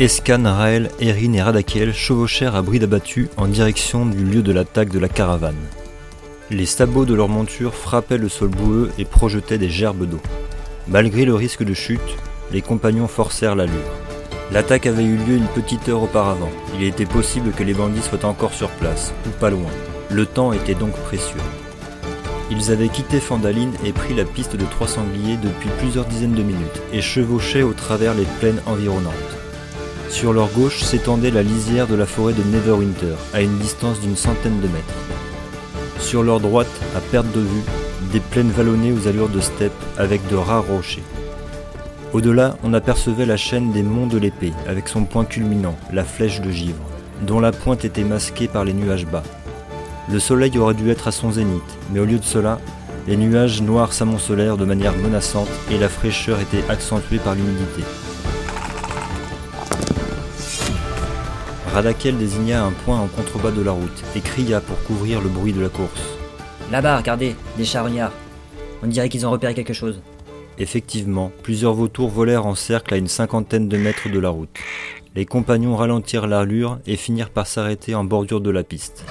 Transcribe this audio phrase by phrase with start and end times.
[0.00, 4.88] Escan, Raël, Erin et Radakiel chevauchèrent à bride abattue en direction du lieu de l'attaque
[4.88, 5.60] de la caravane.
[6.50, 10.22] Les sabots de leurs montures frappaient le sol boueux et projetaient des gerbes d'eau.
[10.88, 12.00] Malgré le risque de chute,
[12.50, 13.74] les compagnons forcèrent l'allure.
[14.52, 16.48] L'attaque avait eu lieu une petite heure auparavant.
[16.78, 19.68] Il était possible que les bandits soient encore sur place, ou pas loin.
[20.08, 21.42] Le temps était donc précieux.
[22.50, 26.42] Ils avaient quitté Fandaline et pris la piste de Trois Sangliers depuis plusieurs dizaines de
[26.42, 29.39] minutes et chevauchaient au travers les plaines environnantes.
[30.10, 34.16] Sur leur gauche s'étendait la lisière de la forêt de Neverwinter, à une distance d'une
[34.16, 34.94] centaine de mètres.
[36.00, 37.62] Sur leur droite, à perte de vue,
[38.12, 41.04] des plaines vallonnées aux allures de steppe avec de rares rochers.
[42.12, 46.40] Au-delà, on apercevait la chaîne des monts de l'épée, avec son point culminant, la flèche
[46.40, 46.84] de givre,
[47.22, 49.22] dont la pointe était masquée par les nuages bas.
[50.12, 52.58] Le soleil aurait dû être à son zénith, mais au lieu de cela,
[53.06, 57.84] les nuages noirs s'amoncelèrent de manière menaçante et la fraîcheur était accentuée par l'humidité.
[61.72, 65.52] Radakel désigna un point en contrebas de la route et cria pour couvrir le bruit
[65.52, 66.18] de la course.
[66.72, 68.12] Là-bas, regardez, des charognards.
[68.82, 70.02] On dirait qu'ils ont repéré quelque chose.
[70.58, 74.50] Effectivement, plusieurs vautours volèrent en cercle à une cinquantaine de mètres de la route.
[75.14, 79.04] Les compagnons ralentirent l'allure et finirent par s'arrêter en bordure de la piste.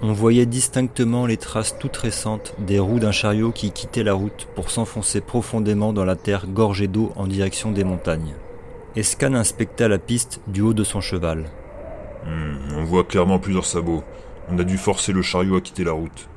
[0.00, 4.48] On voyait distinctement les traces toutes récentes des roues d'un chariot qui quittait la route
[4.54, 8.34] pour s'enfoncer profondément dans la terre gorgée d'eau en direction des montagnes.
[8.94, 11.46] Escan inspecta la piste du haut de son cheval.
[12.26, 14.04] Hmm, on voit clairement plusieurs sabots.
[14.50, 16.28] On a dû forcer le chariot à quitter la route.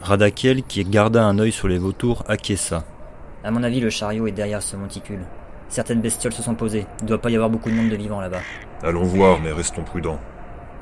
[0.00, 2.84] Radakiel, qui garda un œil sur les vautours, acquiesça.
[3.42, 5.24] À mon avis, le chariot est derrière ce monticule.
[5.68, 6.86] Certaines bestioles se sont posées.
[7.00, 8.42] Il ne doit pas y avoir beaucoup de monde de vivants là-bas.
[8.84, 10.20] Allons voir, mais restons prudents.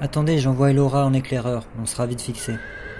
[0.03, 1.65] Attendez, j'envoie Elora en éclaireur.
[1.81, 2.57] On sera vite fixé.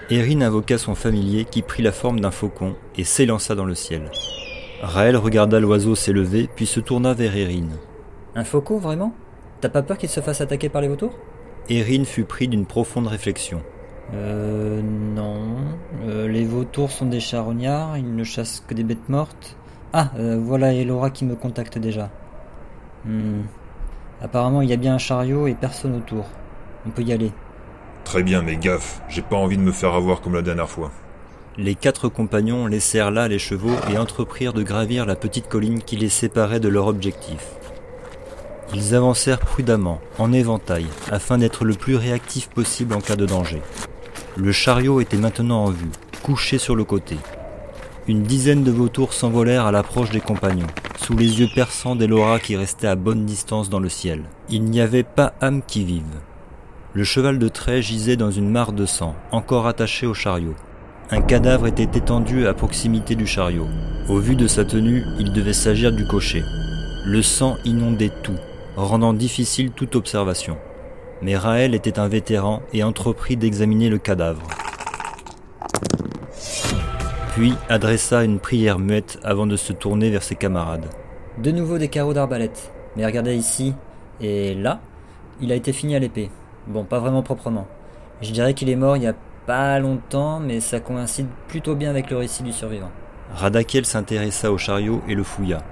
[0.09, 4.09] Erin invoqua son familier qui prit la forme d'un faucon et s'élança dans le ciel.
[4.81, 7.67] Raël regarda l'oiseau s'élever puis se tourna vers Erin.
[8.37, 9.13] Un faucon, vraiment?
[9.61, 11.17] T'as pas peur qu'il se fasse attaquer par les vautours?
[11.69, 13.63] Erin fut pris d'une profonde réflexion.
[14.13, 14.79] Euh.
[14.83, 15.55] Non.
[16.05, 19.55] Euh, les vautours sont des charognards, ils ne chassent que des bêtes mortes.
[19.91, 22.11] Ah, euh, voilà Elora qui me contacte déjà.
[23.05, 23.41] Hmm.
[24.21, 26.25] Apparemment, il y a bien un chariot et personne autour.
[26.85, 27.31] On peut y aller.
[28.03, 30.91] Très bien, mais gaffe, j'ai pas envie de me faire avoir comme la dernière fois.
[31.57, 35.95] Les quatre compagnons laissèrent là les chevaux et entreprirent de gravir la petite colline qui
[35.95, 37.57] les séparait de leur objectif.
[38.73, 43.61] Ils avancèrent prudemment, en éventail, afin d'être le plus réactifs possible en cas de danger.
[44.35, 45.89] Le chariot était maintenant en vue,
[46.21, 47.17] couché sur le côté.
[48.07, 50.67] Une dizaine de vautours s'envolèrent à l'approche des compagnons,
[50.97, 54.23] sous les yeux perçants d'Elora qui restait à bonne distance dans le ciel.
[54.49, 56.03] Il n'y avait pas âme qui vive.
[56.93, 60.55] Le cheval de trait gisait dans une mare de sang, encore attaché au chariot.
[61.09, 63.67] Un cadavre était étendu à proximité du chariot.
[64.09, 66.43] Au vu de sa tenue, il devait s'agir du cocher.
[67.05, 68.37] Le sang inondait tout,
[68.85, 70.57] rendant difficile toute observation.
[71.21, 74.43] Mais Raël était un vétéran et entreprit d'examiner le cadavre.
[77.33, 80.85] Puis adressa une prière muette avant de se tourner vers ses camarades.
[81.37, 82.71] De nouveau des carreaux d'arbalète.
[82.95, 83.75] Mais regardez ici,
[84.21, 84.79] et là,
[85.41, 86.31] il a été fini à l'épée.
[86.67, 87.67] Bon, pas vraiment proprement.
[88.21, 89.13] Je dirais qu'il est mort il y a
[89.45, 92.89] pas longtemps, mais ça coïncide plutôt bien avec le récit du survivant.
[93.33, 95.63] Radakiel s'intéressa au chariot et le fouilla.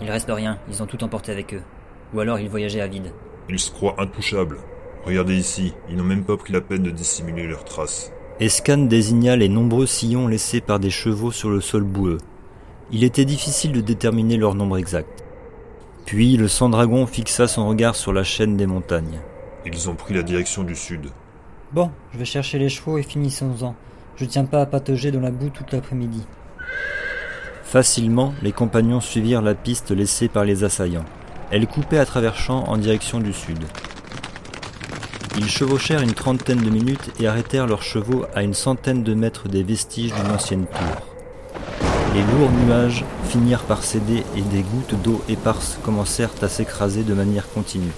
[0.00, 1.62] Il reste rien, ils ont tout emporté avec eux.
[2.14, 3.12] Ou alors ils voyageaient à vide.
[3.48, 4.58] Ils se croient intouchables.
[5.04, 8.12] Regardez ici, ils n'ont même pas pris la peine de dissimuler leurs traces.
[8.40, 12.18] Escan désigna les nombreux sillons laissés par des chevaux sur le sol boueux.
[12.92, 15.24] Il était difficile de déterminer leur nombre exact.
[16.06, 19.20] Puis le sang-dragon fixa son regard sur la chaîne des montagnes.
[19.66, 21.10] Ils ont pris la direction du sud.
[21.72, 23.74] Bon, je vais chercher les chevaux et finissons-en.
[24.16, 26.24] Je tiens pas à patauger dans la boue toute l'après-midi.
[27.62, 31.04] Facilement, les compagnons suivirent la piste laissée par les assaillants.
[31.50, 33.64] Elle coupait à travers champs en direction du sud.
[35.38, 39.48] Ils chevauchèrent une trentaine de minutes et arrêtèrent leurs chevaux à une centaine de mètres
[39.48, 41.06] des vestiges d'une ancienne tour.
[42.14, 47.14] Les lourds nuages finirent par céder et des gouttes d'eau éparses commencèrent à s'écraser de
[47.14, 47.92] manière continue.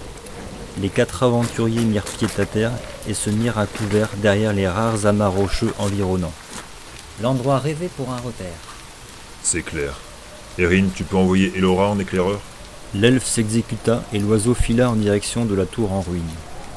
[0.80, 2.72] Les quatre aventuriers mirent pied à terre
[3.08, 6.32] et se mirent à couvert derrière les rares amas rocheux environnants.
[7.20, 8.60] L'endroit rêvé pour un repère.
[9.42, 9.98] C'est clair.
[10.58, 12.40] Erin, tu peux envoyer Elora en éclaireur?
[12.92, 16.22] L'elfe s'exécuta et l'oiseau fila en direction de la tour en ruine.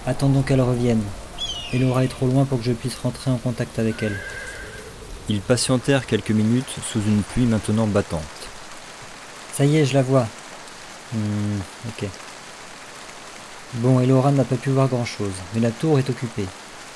[0.06, 1.01] Attendons qu'elle revienne.
[1.74, 4.19] Elora est trop loin pour que je puisse rentrer en contact avec elle.
[5.27, 8.21] Ils patientèrent quelques minutes sous une pluie maintenant battante.
[9.54, 10.27] Ça y est, je la vois.
[11.13, 12.07] Hmm, ok.
[13.75, 16.45] Bon, Elora n'a pas pu voir grand-chose, mais la tour est occupée.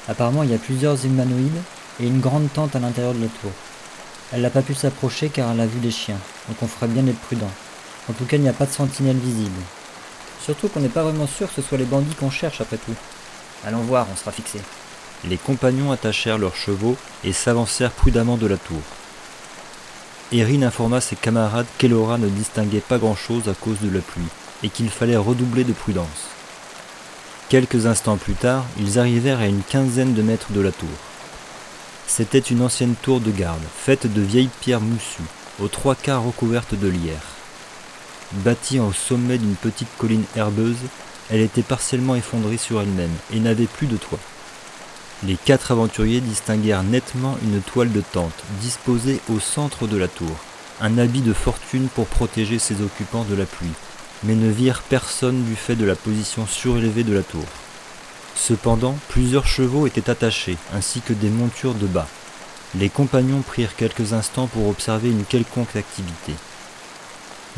[0.08, 1.62] Apparemment, il y a plusieurs humanoïdes
[2.00, 3.52] et une grande tente à l'intérieur de la tour.
[4.32, 7.02] Elle n'a pas pu s'approcher car elle a vu des chiens, donc on ferait bien
[7.02, 7.50] d'être prudent.
[8.10, 9.62] En tout cas, il n'y a pas de sentinelle visible.
[10.42, 12.96] Surtout qu'on n'est pas vraiment sûr que ce soit les bandits qu'on cherche après tout.
[13.66, 14.60] Allons voir, on sera fixé.
[15.26, 18.82] Les compagnons attachèrent leurs chevaux et s'avancèrent prudemment de la tour.
[20.32, 24.28] Erin informa ses camarades qu'Elora ne distinguait pas grand-chose à cause de la pluie
[24.64, 26.28] et qu'il fallait redoubler de prudence.
[27.50, 30.90] Quelques instants plus tard, ils arrivèrent à une quinzaine de mètres de la tour.
[32.08, 35.22] C'était une ancienne tour de garde, faite de vieilles pierres moussues,
[35.60, 37.37] aux trois quarts recouvertes de lierre.
[38.34, 40.76] Bâtie au sommet d'une petite colline herbeuse,
[41.30, 44.20] elle était partiellement effondrée sur elle-même et n'avait plus de toit.
[45.24, 50.36] Les quatre aventuriers distinguèrent nettement une toile de tente disposée au centre de la tour,
[50.82, 53.72] un habit de fortune pour protéger ses occupants de la pluie,
[54.24, 57.46] mais ne virent personne du fait de la position surélevée de la tour.
[58.36, 62.08] Cependant, plusieurs chevaux étaient attachés, ainsi que des montures de bas.
[62.76, 66.34] Les compagnons prirent quelques instants pour observer une quelconque activité.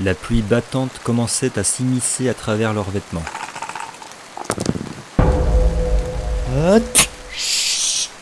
[0.02, 3.24] La pluie battante commençait à s'immiscer à travers leurs vêtements.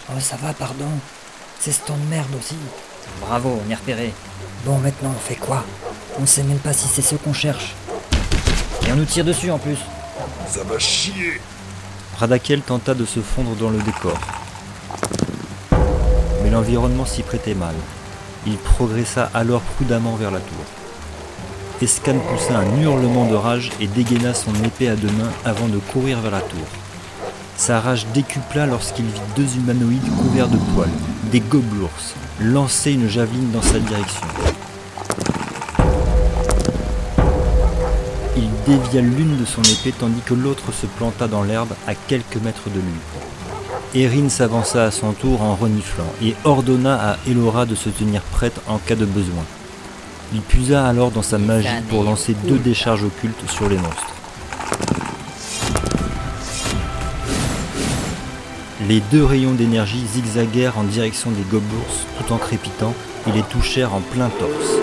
[0.10, 0.90] Oh, ça va, pardon.
[1.60, 2.56] C'est ce temps de merde aussi.
[3.22, 4.12] Bravo, on y repéré.
[4.66, 5.64] Bon, maintenant, on fait quoi?
[6.20, 7.76] On sait même pas si c'est ce qu'on cherche.
[8.88, 9.78] Et on nous tire dessus en plus.
[10.48, 11.40] Ça va chier
[12.18, 14.18] Radakel tenta de se fondre dans le décor.
[16.42, 17.76] Mais l'environnement s'y prêtait mal.
[18.48, 20.87] Il progressa alors prudemment vers la tour.
[21.80, 25.78] Escan poussa un hurlement de rage et dégaina son épée à deux mains avant de
[25.78, 26.66] courir vers la tour.
[27.56, 30.90] Sa rage décupla lorsqu'il vit deux humanoïdes couverts de poils,
[31.32, 31.92] des gobelours,
[32.42, 34.26] lancer une javeline dans sa direction.
[38.36, 42.38] Il dévia l'une de son épée tandis que l'autre se planta dans l'herbe à quelques
[42.38, 44.04] mètres de lui.
[44.04, 48.60] Erin s'avança à son tour en reniflant et ordonna à Elora de se tenir prête
[48.68, 49.44] en cas de besoin.
[50.34, 54.14] Il puisa alors dans sa magie pour lancer deux décharges occultes sur les monstres.
[58.88, 62.94] Les deux rayons d'énergie zigzaguèrent en direction des gobelours tout en crépitant
[63.28, 64.78] et les touchèrent en plein torse.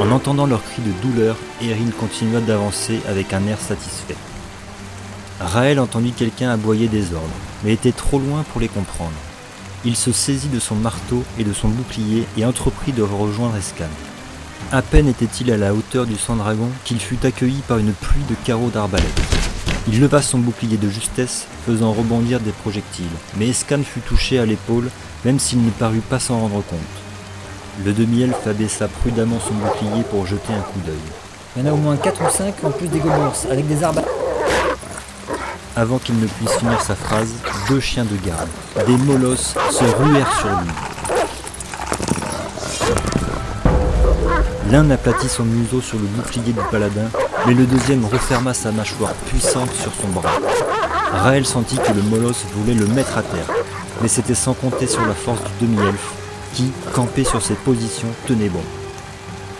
[0.00, 4.16] En entendant leurs cris de douleur, Erin continua d'avancer avec un air satisfait.
[5.40, 7.28] Raël entendit quelqu'un aboyer des ordres,
[7.62, 9.12] mais était trop loin pour les comprendre.
[9.84, 13.84] Il se saisit de son marteau et de son bouclier et entreprit de rejoindre Escan.
[14.72, 18.24] À peine était-il à la hauteur du sang dragon qu'il fut accueilli par une pluie
[18.28, 19.06] de carreaux d'arbalète.
[19.86, 23.04] Il leva son bouclier de justesse, faisant rebondir des projectiles,
[23.36, 24.90] mais Escan fut touché à l'épaule,
[25.24, 26.80] même s'il ne parut pas s'en rendre compte.
[27.84, 30.94] Le demi-elfe abaissa prudemment son bouclier pour jeter un coup d'œil.
[31.56, 33.84] Il y en a au moins 4 ou 5 en plus des gobelours, avec des
[33.84, 34.02] arbres.
[35.76, 37.34] Avant qu'il ne puisse finir sa phrase,
[37.68, 38.48] deux chiens de garde,
[38.84, 40.70] des molosses, se ruèrent sur lui.
[44.70, 47.08] L'un aplatit son museau sur le bouclier du paladin,
[47.46, 50.40] mais le deuxième referma sa mâchoire puissante sur son bras.
[51.12, 53.46] Raël sentit que le molosse voulait le mettre à terre,
[54.02, 56.12] mais c'était sans compter sur la force du demi-elfe,
[56.52, 58.62] qui, campé sur ses positions, tenait bon.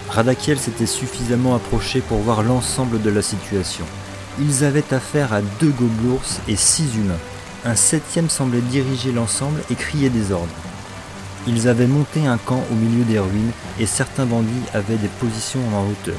[0.09, 3.85] Radakiel s'était suffisamment approché pour voir l'ensemble de la situation.
[4.41, 7.15] Ils avaient affaire à deux gobelours et six humains.
[7.65, 10.49] Un septième semblait diriger l'ensemble et crier des ordres.
[11.47, 15.61] Ils avaient monté un camp au milieu des ruines et certains bandits avaient des positions
[15.75, 16.19] en hauteur.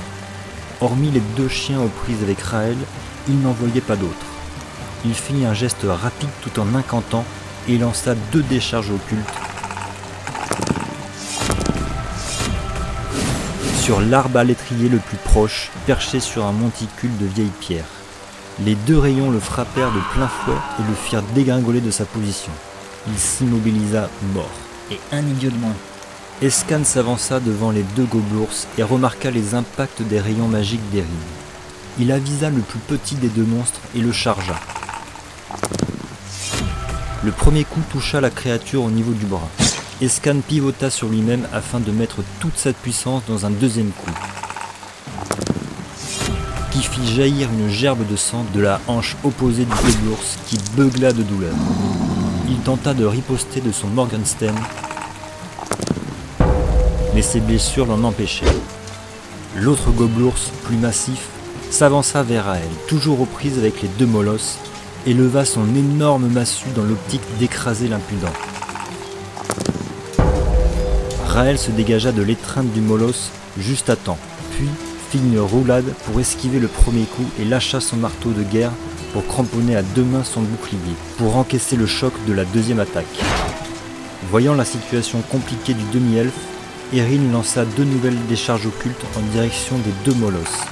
[0.79, 2.77] Hormis les deux chiens aux prises avec Raël,
[3.27, 4.13] il n'en voyait pas d'autres.
[5.05, 7.25] Il fit un geste rapide tout en incantant
[7.67, 9.48] et lança deux décharges occultes
[13.88, 17.86] sur l'arbre à l'étrier le plus proche, perché sur un monticule de vieilles pierres.
[18.65, 22.51] Les deux rayons le frappèrent de plein fouet et le firent dégringoler de sa position.
[23.07, 24.51] Il s'immobilisa mort.
[24.89, 25.75] Et un idiot de moins.
[26.41, 31.08] Escan s'avança devant les deux gobelours et remarqua les impacts des rayons magiques d'Erin.
[32.00, 34.56] Il avisa le plus petit des deux monstres et le chargea.
[37.24, 39.50] Le premier coup toucha la créature au niveau du bras.
[40.00, 44.12] Escan pivota sur lui-même afin de mettre toute sa puissance dans un deuxième coup,
[46.72, 51.12] qui fit jaillir une gerbe de sang de la hanche opposée du gobelours qui beugla
[51.12, 51.56] de douleur.
[52.50, 54.58] Il tenta de riposter de son Morgenstern,
[57.13, 58.46] mais ses blessures l'en empêchaient.
[59.58, 61.27] L'autre gobelours, plus massif,
[61.70, 64.60] s'avança vers Raël, toujours aux prises avec les deux molosses,
[65.06, 68.34] et leva son énorme massue dans l'optique d'écraser l'impudent.
[71.27, 74.18] Raël se dégagea de l'étreinte du molosse juste à temps,
[74.51, 74.70] puis
[75.12, 78.72] fit une roulade pour esquiver le premier coup et lâcha son marteau de guerre
[79.21, 83.05] cramponner à deux mains son bouclier, pour encaisser le choc de la deuxième attaque.
[84.29, 86.33] Voyant la situation compliquée du demi-elfe,
[86.93, 90.65] Erin lança deux nouvelles décharges occultes en direction des deux molosses.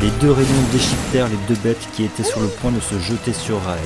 [0.00, 3.32] Les deux rayons déchiquetèrent les deux bêtes qui étaient sur le point de se jeter
[3.32, 3.80] sur Raël.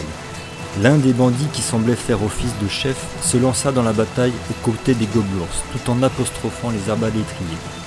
[0.83, 4.65] L'un des bandits qui semblait faire office de chef se lança dans la bataille aux
[4.65, 7.84] côtés des gobelours tout en apostrophant les arbalétriers.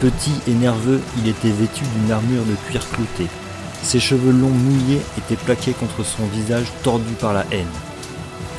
[0.00, 3.26] Petit et nerveux, il était vêtu d'une armure de cuir clouté.
[3.82, 7.66] Ses cheveux longs mouillés étaient plaqués contre son visage tordu par la haine.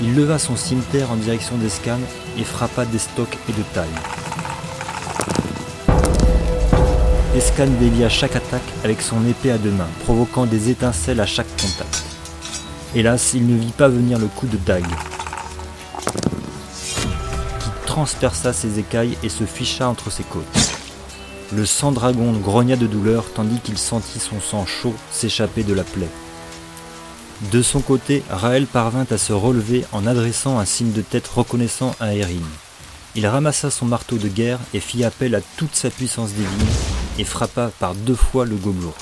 [0.02, 2.00] Il leva son cimetière en direction d'Escan
[2.38, 3.88] et frappa des stocks et de taille.
[7.38, 11.48] Escan délia chaque attaque avec son épée à deux mains, provoquant des étincelles à chaque
[11.62, 12.04] contact.
[12.96, 14.84] Hélas, il ne vit pas venir le coup de dague,
[16.74, 20.79] qui transperça ses écailles et se ficha entre ses côtes.
[21.52, 25.84] Le sang dragon grogna de douleur tandis qu'il sentit son sang chaud s'échapper de la
[25.84, 26.10] plaie.
[27.52, 31.96] De son côté, Raël parvint à se relever en adressant un signe de tête reconnaissant
[32.00, 32.34] à Erin.
[33.16, 36.68] Il ramassa son marteau de guerre et fit appel à toute sa puissance divine
[37.18, 38.94] et frappa par deux fois le gobelours.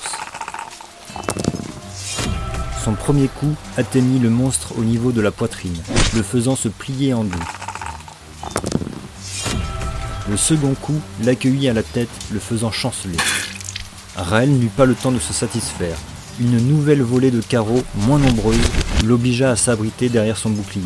[2.86, 5.75] Son premier coup atteignit le monstre au niveau de la poitrine,
[6.16, 7.38] le faisant se plier en deux.
[10.29, 13.15] Le second coup l'accueillit à la tête, le faisant chanceler.
[14.17, 15.98] Raël n'eut pas le temps de se satisfaire.
[16.39, 18.60] Une nouvelle volée de carreaux, moins nombreuse,
[19.05, 20.84] l'obligea à s'abriter derrière son bouclier.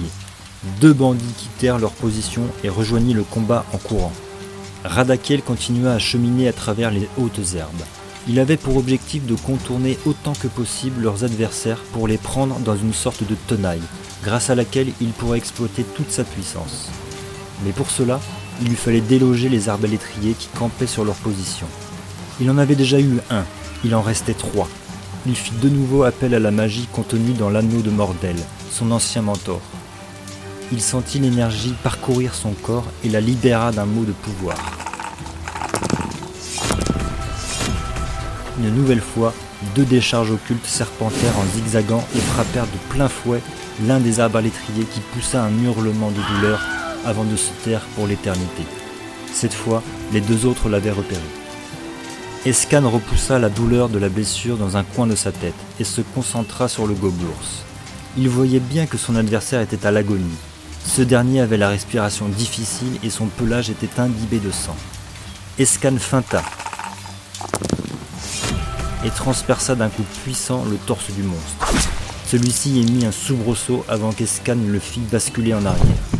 [0.79, 4.13] Deux bandits quittèrent leur position et rejoignirent le combat en courant.
[4.83, 7.83] Radakiel continua à cheminer à travers les hautes herbes.
[8.27, 12.75] Il avait pour objectif de contourner autant que possible leurs adversaires pour les prendre dans
[12.75, 13.81] une sorte de tenaille,
[14.24, 16.89] grâce à laquelle il pourrait exploiter toute sa puissance.
[17.65, 18.19] Mais pour cela,
[18.62, 21.68] il lui fallait déloger les arbalétriers qui campaient sur leur position.
[22.39, 23.44] Il en avait déjà eu un,
[23.84, 24.68] il en restait trois.
[25.25, 28.36] Il fit de nouveau appel à la magie contenue dans l'anneau de Mordel,
[28.72, 29.62] son ancien mentor.
[30.72, 34.56] Il sentit l'énergie parcourir son corps et la libéra d'un mot de pouvoir.
[38.60, 39.34] Une nouvelle fois,
[39.75, 43.41] deux décharges occultes serpentèrent en zigzagant et frappèrent de plein fouet
[43.86, 46.60] l'un des arbalétriers qui poussa un hurlement de douleur
[47.05, 48.63] avant de se taire pour l'éternité.
[49.34, 49.81] Cette fois,
[50.13, 51.22] les deux autres l'avaient repéré.
[52.46, 56.01] Escan repoussa la douleur de la blessure dans un coin de sa tête et se
[56.01, 57.63] concentra sur le gobelours.
[58.17, 60.38] Il voyait bien que son adversaire était à l'agonie.
[60.86, 64.75] Ce dernier avait la respiration difficile et son pelage était imbibé de sang.
[65.60, 66.43] Escan feinta,
[69.03, 71.74] et transperça d'un coup puissant le torse du monstre.
[72.27, 76.11] Celui-ci émit un soubresaut avant qu'Escan le fît basculer en arrière.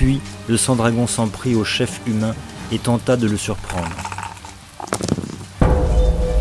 [0.00, 2.34] Puis, le sang-dragon s'en prit au chef humain
[2.72, 3.94] et tenta de le surprendre.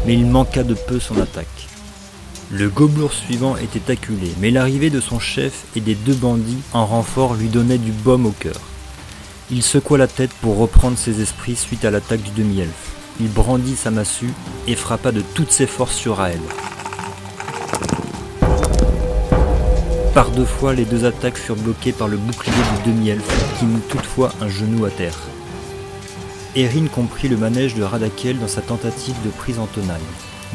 [0.06, 1.68] Mais il manqua de peu son attaque.
[2.52, 6.86] Le gobelour suivant était acculé, mais l'arrivée de son chef et des deux bandits en
[6.86, 8.62] renfort lui donnait du baume au cœur.
[9.52, 13.76] Il secoua la tête pour reprendre ses esprits suite à l'attaque du demi-elfe il brandit
[13.76, 14.34] sa massue
[14.68, 16.40] et frappa de toutes ses forces sur Raël.
[20.14, 23.82] Par deux fois, les deux attaques furent bloquées par le bouclier du demi-elfe, qui mit
[23.82, 25.18] toutefois un genou à terre.
[26.56, 30.00] Erin comprit le manège de Radakiel dans sa tentative de prise en tenaille,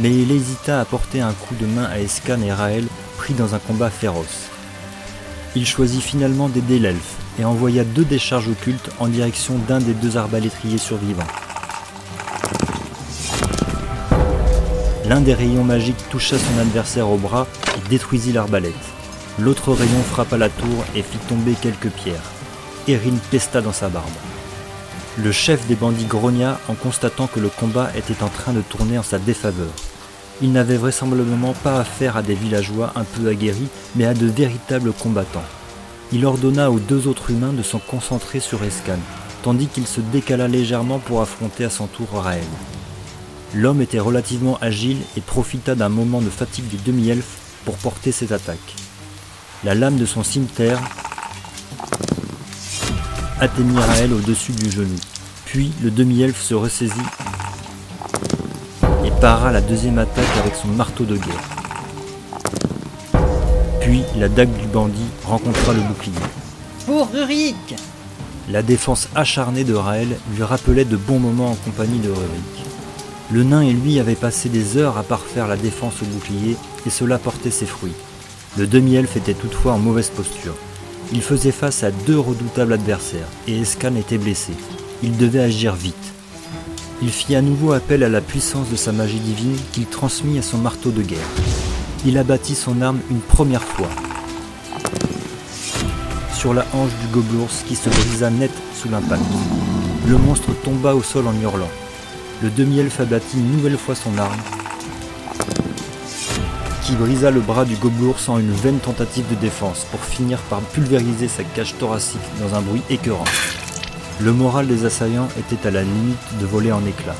[0.01, 2.85] mais il hésita à porter un coup de main à Escan et Raël,
[3.17, 4.51] pris dans un combat féroce.
[5.55, 10.17] Il choisit finalement d'aider l'elfe et envoya deux décharges occultes en direction d'un des deux
[10.17, 11.23] arbalétriers survivants.
[15.09, 17.47] L'un des rayons magiques toucha son adversaire au bras
[17.77, 18.94] et détruisit l'arbalète.
[19.41, 22.31] L'autre rayon frappa la tour et fit tomber quelques pierres.
[22.87, 24.07] Erin pesta dans sa barbe.
[25.19, 28.97] Le chef des bandits grogna en constatant que le combat était en train de tourner
[28.97, 29.73] en sa défaveur.
[30.41, 34.93] Il n'avait vraisemblablement pas affaire à des villageois un peu aguerris, mais à de véritables
[34.93, 35.43] combattants.
[36.13, 38.99] Il ordonna aux deux autres humains de s'en concentrer sur Escan,
[39.43, 42.45] tandis qu'il se décala légèrement pour affronter à son tour Raël.
[43.53, 48.33] L'homme était relativement agile et profita d'un moment de fatigue du demi-elfe pour porter cette
[48.33, 48.84] attaque.
[49.65, 50.79] La lame de son cimetière
[53.41, 54.97] atteignit Raël au-dessus du genou.
[55.47, 56.93] Puis le demi-elfe se ressaisit
[59.07, 61.49] et para la deuxième attaque avec son marteau de guerre.
[63.81, 66.13] Puis la dague du bandit rencontra le bouclier.
[66.85, 67.75] Pour Rurik
[68.51, 72.67] La défense acharnée de Raël lui rappelait de bons moments en compagnie de Rurik.
[73.31, 76.91] Le nain et lui avaient passé des heures à parfaire la défense au bouclier, et
[76.91, 77.95] cela portait ses fruits.
[78.57, 80.55] Le demi-elfe était toutefois en mauvaise posture.
[81.13, 84.53] Il faisait face à deux redoutables adversaires, et Escan était blessé.
[85.03, 85.95] Il devait agir vite.
[87.03, 90.43] Il fit à nouveau appel à la puissance de sa magie divine qu'il transmit à
[90.43, 91.19] son marteau de guerre.
[92.07, 93.89] Il abattit son arme une première fois
[96.45, 99.23] sur la hanche du gobelours qui se brisa net sous l'impact.
[100.07, 101.71] Le monstre tomba au sol en hurlant.
[102.43, 104.37] Le demi-elfe abattit une nouvelle fois son arme,
[106.85, 110.61] qui brisa le bras du gobelour sans une vaine tentative de défense, pour finir par
[110.61, 113.25] pulvériser sa cage thoracique dans un bruit écœurant.
[114.21, 117.17] Le moral des assaillants était à la limite de voler en éclats.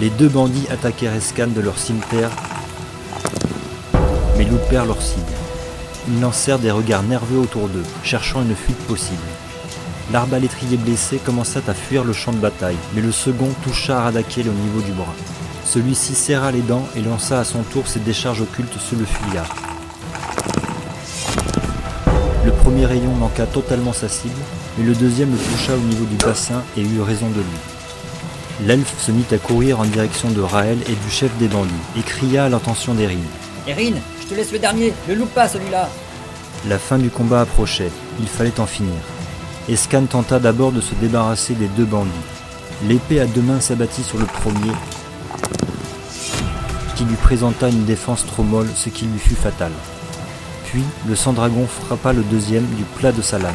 [0.00, 2.30] Les deux bandits attaquèrent Escan de leur cimetière,
[4.36, 5.22] mais loupèrent leur cible.
[6.08, 9.18] Ils lancèrent des regards nerveux autour d'eux, cherchant une fuite possible.
[10.12, 14.52] L'arbalétrier blessé commença à fuir le champ de bataille, mais le second toucha Radakiel au
[14.52, 15.14] niveau du bras.
[15.70, 19.54] Celui-ci serra les dents et lança à son tour ses décharges occultes sur le fuyard.
[22.46, 24.40] Le premier rayon manqua totalement sa cible,
[24.78, 28.66] mais le deuxième le toucha au niveau du bassin et eut raison de lui.
[28.66, 32.02] L'elfe se mit à courir en direction de Raël et du chef des bandits, et
[32.02, 33.18] cria à l'intention d'Erin.
[33.66, 35.90] Erin, je te laisse le dernier, ne loupe pas celui-là
[36.66, 38.96] La fin du combat approchait, il fallait en finir.
[39.68, 42.08] Escan tenta d'abord de se débarrasser des deux bandits.
[42.84, 44.72] L'épée à deux mains s'abattit sur le premier,
[46.98, 49.70] qui lui présenta une défense trop molle, ce qui lui fut fatal.
[50.64, 53.54] Puis le sang-dragon frappa le deuxième du plat de sa lame,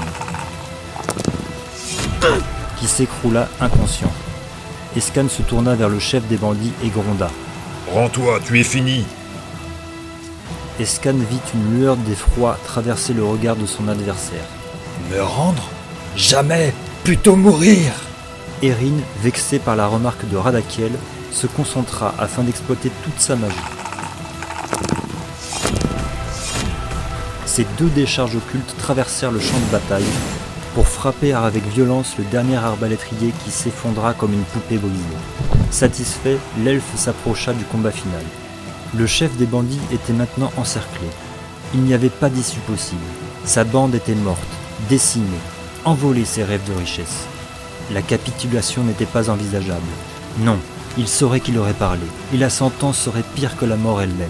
[2.80, 4.14] qui s'écroula inconscient.
[4.96, 7.30] Escan se tourna vers le chef des bandits et gronda.
[7.94, 9.04] Rends-toi, tu es fini
[10.80, 14.46] Escan vit une lueur d'effroi traverser le regard de son adversaire.
[15.12, 15.68] Me rendre?
[16.16, 16.74] Jamais
[17.04, 17.92] Plutôt mourir
[18.62, 20.94] Erin, vexé par la remarque de Radakiel,
[21.34, 23.56] se concentra afin d'exploiter toute sa magie.
[27.46, 30.04] Ces deux décharges occultes traversèrent le champ de bataille
[30.74, 34.98] pour frapper avec violence le dernier arbalétrier qui s'effondra comme une poupée brisée.
[35.70, 38.24] Satisfait, l'elfe s'approcha du combat final.
[38.96, 41.08] Le chef des bandits était maintenant encerclé.
[41.74, 43.02] Il n'y avait pas d'issue possible.
[43.46, 44.40] Sa bande était morte,
[44.90, 45.28] décimée,
[45.86, 47.26] envolée ses rêves de richesse.
[47.92, 49.82] La capitulation n'était pas envisageable.
[50.40, 50.58] Non,
[50.98, 54.30] il saurait qu'il aurait parlé, et la sentence serait pire que la mort elle-même.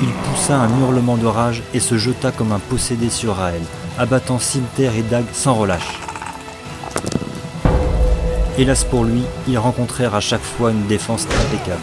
[0.00, 3.62] Il poussa un hurlement de rage et se jeta comme un possédé sur Raël,
[3.98, 5.98] abattant cimetière et dague sans relâche.
[8.58, 11.80] Hélas pour lui, ils rencontrèrent à chaque fois une défense impeccable.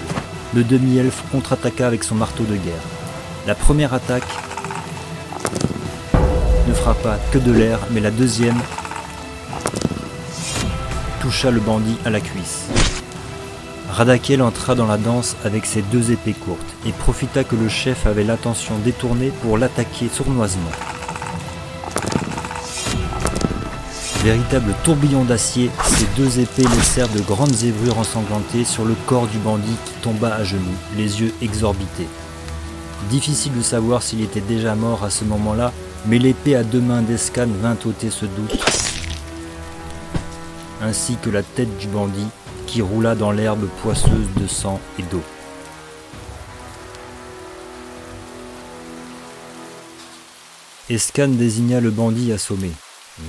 [0.54, 2.84] Le demi-elfe contre-attaqua avec son marteau de guerre.
[3.48, 4.28] La première attaque
[6.68, 8.58] ne frappa que de l'air, mais la deuxième
[11.22, 12.68] toucha le bandit à la cuisse.
[14.00, 18.06] Radakel entra dans la danse avec ses deux épées courtes et profita que le chef
[18.06, 20.72] avait l'intention détournée pour l'attaquer sournoisement.
[24.24, 29.38] Véritable tourbillon d'acier, ces deux épées laissèrent de grandes zébrures ensanglantées sur le corps du
[29.38, 30.62] bandit qui tomba à genoux,
[30.96, 32.08] les yeux exorbités.
[33.10, 35.74] Difficile de savoir s'il était déjà mort à ce moment-là,
[36.06, 38.64] mais l'épée à deux mains d'Escan vint ôter ce doute,
[40.82, 42.28] ainsi que la tête du bandit
[42.70, 45.24] qui roula dans l'herbe poisseuse de sang et d'eau.
[50.88, 52.70] Escan désigna le bandit assommé.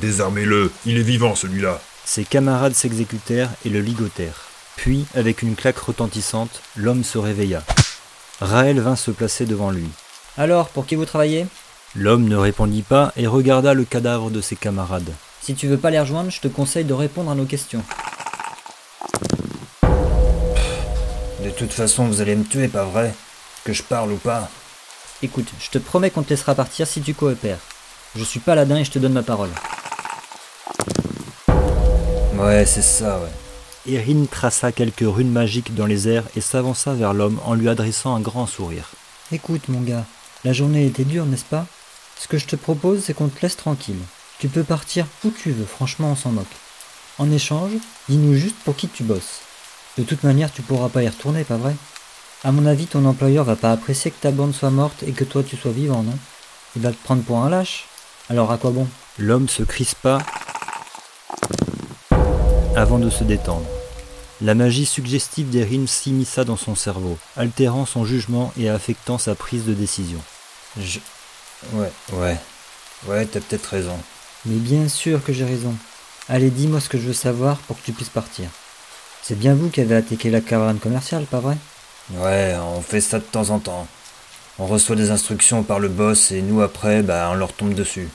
[0.03, 1.81] Désarmez-le, il est vivant celui-là.
[2.05, 4.44] Ses camarades s'exécutèrent et le ligotèrent.
[4.76, 7.62] Puis, avec une claque retentissante, l'homme se réveilla.
[8.40, 9.88] Raël vint se placer devant lui.
[10.37, 11.46] Alors, pour qui vous travaillez?
[11.94, 15.12] L'homme ne répondit pas et regarda le cadavre de ses camarades.
[15.40, 17.83] Si tu veux pas les rejoindre, je te conseille de répondre à nos questions.
[21.51, 23.13] De toute façon, vous allez me tuer, pas vrai?
[23.65, 24.49] Que je parle ou pas?
[25.21, 27.59] Écoute, je te promets qu'on te laissera partir si tu coopères.
[28.15, 29.51] Je suis paladin et je te donne ma parole.
[32.39, 33.93] Ouais, c'est ça, ouais.
[33.93, 38.15] Erin traça quelques runes magiques dans les airs et s'avança vers l'homme en lui adressant
[38.15, 38.91] un grand sourire.
[39.33, 40.05] Écoute, mon gars,
[40.45, 41.67] la journée était dure, n'est-ce pas?
[42.17, 44.01] Ce que je te propose, c'est qu'on te laisse tranquille.
[44.39, 46.47] Tu peux partir où tu veux, franchement, on s'en moque.
[47.19, 47.73] En échange,
[48.09, 49.41] dis-nous juste pour qui tu bosses.
[49.98, 51.74] De toute manière, tu pourras pas y retourner, pas vrai?
[52.44, 55.24] À mon avis, ton employeur va pas apprécier que ta bande soit morte et que
[55.24, 56.16] toi tu sois vivant, non?
[56.76, 57.87] Il va te prendre pour un lâche.
[58.31, 58.87] Alors à quoi bon?
[59.18, 60.18] L'homme se crispa
[62.76, 63.66] avant de se détendre.
[64.40, 69.66] La magie suggestive d'Erin s'immisça dans son cerveau, altérant son jugement et affectant sa prise
[69.66, 70.20] de décision.
[70.79, 71.00] Je.
[71.74, 72.38] Ouais, ouais.
[73.07, 73.98] Ouais, t'as peut-être raison.
[74.46, 75.74] Mais bien sûr que j'ai raison.
[76.29, 78.48] Allez, dis-moi ce que je veux savoir pour que tu puisses partir.
[79.23, 81.57] C'est bien vous qui avez attaqué la caravane commerciale, pas vrai?
[82.15, 83.87] Ouais, on fait ça de temps en temps.
[84.59, 88.09] On reçoit des instructions par le boss et nous après, bah on leur tombe dessus.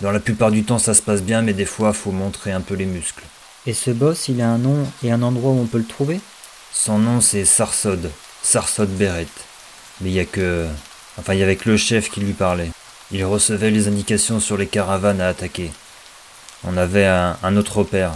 [0.00, 2.60] Dans la plupart du temps ça se passe bien, mais des fois faut montrer un
[2.60, 3.24] peu les muscles.
[3.66, 6.20] Et ce boss, il a un nom et un endroit où on peut le trouver?
[6.72, 8.10] Son nom c'est Sarsod,
[8.42, 9.28] Sarsod Beret.
[10.00, 10.66] Mais il y a que...
[11.18, 12.70] Enfin, il y avait que le chef qui lui parlait.
[13.12, 15.70] Il recevait les indications sur les caravanes à attaquer.
[16.64, 18.12] On avait un, un autre repère.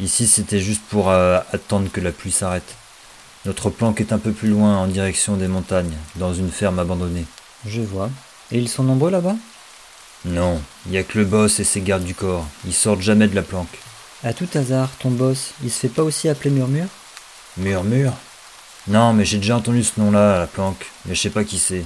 [0.00, 2.74] Ici, c'était juste pour euh, attendre que la pluie s'arrête.
[3.46, 7.26] Notre planque est un peu plus loin, en direction des montagnes, dans une ferme abandonnée.
[7.66, 8.10] Je vois.
[8.50, 9.36] Et ils sont nombreux là-bas?
[10.24, 12.46] Non, il y a que le boss et ses gardes du corps.
[12.66, 13.78] Ils sortent jamais de la planque.
[14.22, 16.86] À tout hasard, ton boss, il se fait pas aussi appeler Murmure?
[17.58, 18.14] Murmure?
[18.88, 21.58] Non, mais j'ai déjà entendu ce nom-là à la planque, mais je sais pas qui
[21.58, 21.84] c'est.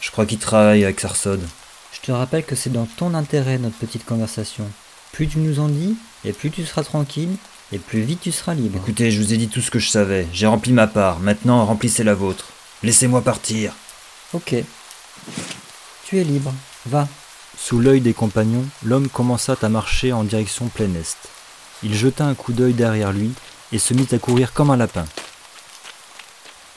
[0.00, 1.40] Je crois qu'il travaille avec Sarsod.
[1.92, 4.64] Je te rappelle que c'est dans ton intérêt notre petite conversation.
[5.16, 7.36] Plus tu nous en dis, et plus tu seras tranquille,
[7.72, 8.76] et plus vite tu seras libre.
[8.76, 10.26] Écoutez, je vous ai dit tout ce que je savais.
[10.30, 11.20] J'ai rempli ma part.
[11.20, 12.48] Maintenant, remplissez la vôtre.
[12.82, 13.72] Laissez-moi partir.
[14.34, 14.54] Ok.
[16.04, 16.52] Tu es libre.
[16.84, 17.08] Va.
[17.56, 21.16] Sous l'œil des compagnons, l'homme commença à marcher en direction plein est.
[21.82, 23.32] Il jeta un coup d'œil derrière lui
[23.72, 25.06] et se mit à courir comme un lapin.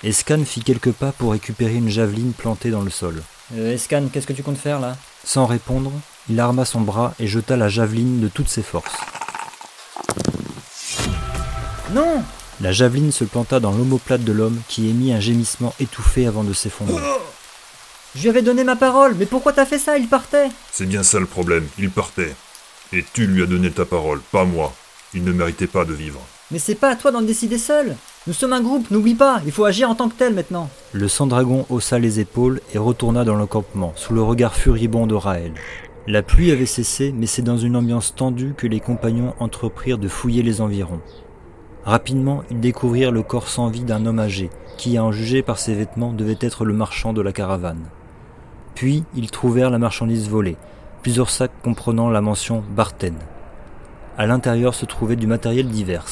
[0.02, 3.22] Escan fit quelques pas pour récupérer une javeline plantée dans le sol.
[3.58, 4.96] Euh, Escan, qu'est-ce que tu comptes faire là?
[5.26, 5.92] Sans répondre,
[6.30, 8.96] il arma son bras et jeta la javeline de toutes ses forces.
[11.94, 12.24] Non
[12.62, 16.54] La javeline se planta dans l'omoplate de l'homme qui émit un gémissement étouffé avant de
[16.54, 17.02] s'effondrer.
[18.16, 19.98] Je lui avais donné ma parole, mais pourquoi t'as fait ça?
[19.98, 22.36] Il partait C'est bien ça le problème, il partait.
[22.94, 24.74] Et tu lui as donné ta parole, pas moi.
[25.14, 26.20] Il ne méritait pas de vivre.
[26.52, 29.52] Mais c'est pas à toi d'en décider seul Nous sommes un groupe, n'oublie pas, il
[29.52, 33.36] faut agir en tant que tel maintenant Le sang-dragon haussa les épaules et retourna dans
[33.36, 35.54] le campement, sous le regard furibond de Raël.
[36.12, 40.08] La pluie avait cessé, mais c'est dans une ambiance tendue que les compagnons entreprirent de
[40.08, 41.02] fouiller les environs.
[41.86, 45.60] Rapidement, ils découvrirent le corps sans vie d'un homme âgé, qui, à en juger par
[45.60, 47.84] ses vêtements, devait être le marchand de la caravane.
[48.74, 50.58] Puis, ils trouvèrent la marchandise volée,
[51.04, 53.14] plusieurs sacs comprenant la mention Barten.
[54.18, 56.08] À l'intérieur se trouvait du matériel divers.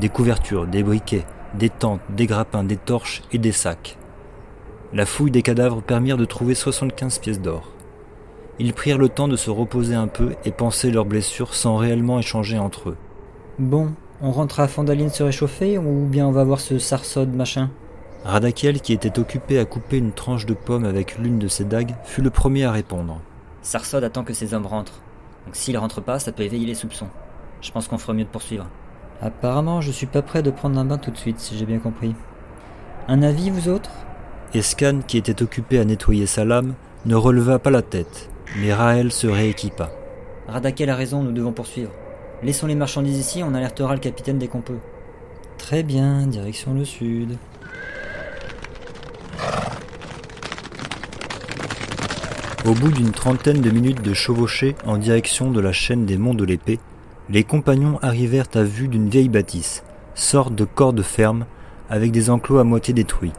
[0.00, 3.98] Des couvertures, des briquets, des tentes, des grappins, des torches et des sacs.
[4.92, 7.75] La fouille des cadavres permirent de trouver 75 pièces d'or.
[8.58, 12.18] Ils prirent le temps de se reposer un peu et penser leurs blessures sans réellement
[12.18, 12.96] échanger entre eux.
[13.58, 13.92] Bon,
[14.22, 17.70] on rentre à Fandaline se réchauffer ou bien on va voir ce sarsode machin?
[18.24, 21.94] Radakiel, qui était occupé à couper une tranche de pomme avec l'une de ses dagues,
[22.04, 23.20] fut le premier à répondre.
[23.62, 25.00] Sarsod attend que ses hommes rentrent.
[25.44, 27.08] Donc s'ils rentrent pas, ça peut éveiller les soupçons.
[27.60, 28.66] Je pense qu'on ferait mieux de poursuivre.
[29.20, 31.78] Apparemment, je suis pas prêt de prendre un bain tout de suite, si j'ai bien
[31.78, 32.14] compris.
[33.06, 33.90] Un avis, vous autres?
[34.54, 39.12] Escan, qui était occupé à nettoyer sa lame, ne releva pas la tête, mais Raël
[39.12, 39.90] se rééquipa.
[40.48, 41.90] Radakel a raison, nous devons poursuivre.
[42.42, 44.78] Laissons les marchandises ici, on alertera le capitaine dès qu'on peut.
[45.58, 47.36] Très bien, direction le sud.
[52.66, 56.34] Au bout d'une trentaine de minutes de chevauchée en direction de la chaîne des monts
[56.34, 56.80] de l'épée,
[57.30, 59.82] les compagnons arrivèrent à vue d'une vieille bâtisse,
[60.14, 61.46] sorte de corps de ferme,
[61.88, 63.32] avec des enclos à moitié détruits.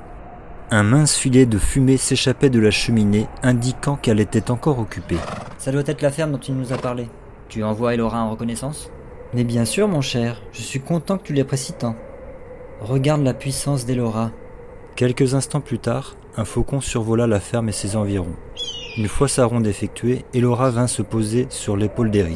[0.69, 5.15] Un mince filet de fumée s'échappait de la cheminée, indiquant qu'elle était encore occupée.
[5.59, 7.07] Ça doit être la ferme dont il nous a parlé.
[7.47, 8.91] Tu envoies Elora en reconnaissance?
[9.33, 11.95] Mais bien sûr, mon cher, je suis content que tu l'apprécies tant.
[12.81, 14.31] Regarde la puissance d'Elora.
[14.97, 18.35] Quelques instants plus tard, un faucon survola la ferme et ses environs.
[18.97, 22.35] Une fois sa ronde effectuée, Elora vint se poser sur l'épaule d'Erin.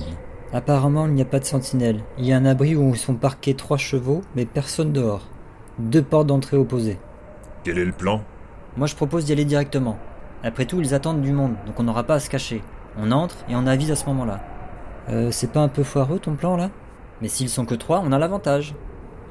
[0.54, 2.00] Apparemment, il n'y a pas de sentinelle.
[2.18, 5.28] Il y a un abri où sont parqués trois chevaux, mais personne dehors.
[5.80, 6.98] Deux portes d'entrée opposées.
[7.64, 8.22] Quel est le plan?
[8.76, 9.98] Moi, je propose d'y aller directement.
[10.44, 12.64] Après tout, ils attendent du monde, donc on n'aura pas à se cacher.
[12.98, 14.40] On entre et on avise à ce moment-là.
[15.10, 16.72] Euh, c'est pas un peu foireux ton plan là?
[17.22, 18.74] Mais s'ils sont que trois, on a l'avantage.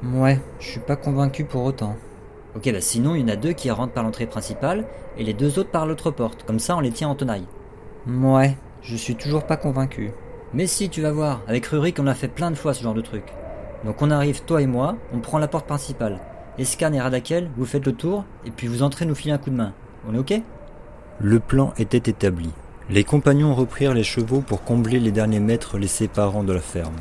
[0.03, 1.97] Ouais, je suis pas convaincu pour autant.
[2.55, 4.85] Ok, bah sinon, il y en a deux qui rentrent par l'entrée principale
[5.17, 6.43] et les deux autres par l'autre porte.
[6.43, 7.47] Comme ça, on les tient en tenaille.
[8.07, 10.11] Ouais, je suis toujours pas convaincu.
[10.53, 11.41] Mais si, tu vas voir.
[11.47, 13.25] Avec Rurik, on a fait plein de fois ce genre de truc.
[13.83, 16.21] Donc on arrive, toi et moi, on prend la porte principale.
[16.59, 19.49] Escan et Radakel, vous faites le tour, et puis vous entrez nous filer un coup
[19.49, 19.73] de main.
[20.07, 20.41] On est ok?
[21.19, 22.49] Le plan était établi.
[22.89, 26.95] Les compagnons reprirent les chevaux pour combler les derniers mètres les séparant de la ferme.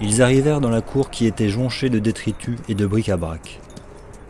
[0.00, 3.60] Ils arrivèrent dans la cour qui était jonchée de détritus et de bric-à-brac.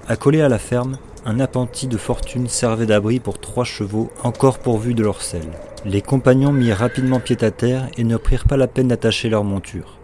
[0.08, 4.94] Accolé à la ferme, un appentis de fortune servait d'abri pour trois chevaux encore pourvus
[4.94, 5.50] de leur selle.
[5.84, 9.44] Les compagnons mirent rapidement pied à terre et ne prirent pas la peine d'attacher leur
[9.44, 9.99] monture.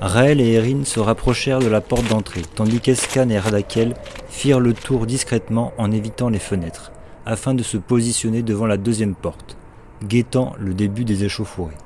[0.00, 3.94] Raël et Erin se rapprochèrent de la porte d'entrée, tandis qu'Escan et Radakel
[4.30, 6.90] firent le tour discrètement en évitant les fenêtres,
[7.26, 9.58] afin de se positionner devant la deuxième porte,
[10.02, 11.76] guettant le début des échauffourées.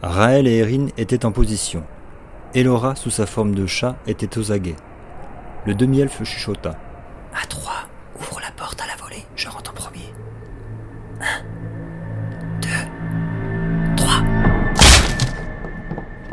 [0.00, 1.82] Raël et Erin étaient en position.
[2.54, 4.76] Elora, sous sa forme de chat, était aux aguets.
[5.66, 6.76] Le demi-elfe chuchota.
[7.34, 7.88] À trois,
[8.20, 10.14] ouvre la porte à la volée, je rentre en premier.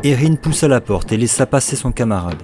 [0.08, 2.42] Erin poussa la porte et laissa passer son camarade.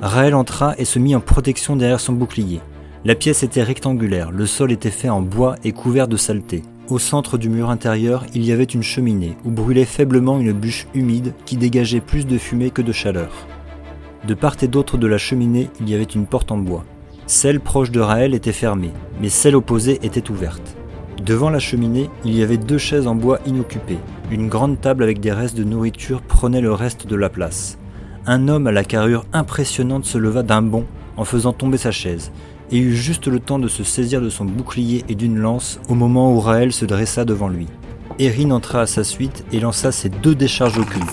[0.00, 2.60] Raël entra et se mit en protection derrière son bouclier.
[3.04, 6.62] La pièce était rectangulaire, le sol était fait en bois et couvert de saleté.
[6.88, 10.86] Au centre du mur intérieur, il y avait une cheminée où brûlait faiblement une bûche
[10.94, 13.32] humide qui dégageait plus de fumée que de chaleur.
[14.28, 16.84] De part et d'autre de la cheminée, il y avait une porte en bois.
[17.26, 20.76] Celle proche de Raël était fermée, mais celle opposée était ouverte.
[21.26, 23.98] Devant la cheminée, il y avait deux chaises en bois inoccupées.
[24.30, 27.78] Une grande table avec des restes de nourriture prenait le reste de la place.
[28.26, 32.30] Un homme à la carrure impressionnante se leva d'un bond en faisant tomber sa chaise,
[32.70, 35.94] et eut juste le temps de se saisir de son bouclier et d'une lance au
[35.94, 37.66] moment où Raël se dressa devant lui.
[38.20, 41.10] Erin entra à sa suite et lança ses deux décharges occultes.